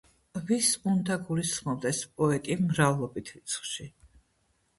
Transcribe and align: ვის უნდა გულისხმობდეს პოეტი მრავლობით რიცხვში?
ვის 0.51 0.69
უნდა 0.91 1.17
გულისხმობდეს 1.27 1.99
პოეტი 2.15 2.59
მრავლობით 2.63 3.31
რიცხვში? 3.37 3.89